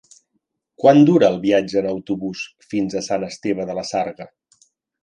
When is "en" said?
1.83-1.91